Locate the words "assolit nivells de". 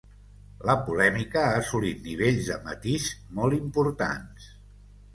1.59-2.59